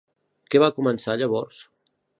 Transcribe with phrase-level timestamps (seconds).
[0.53, 1.63] Què va començar llavors?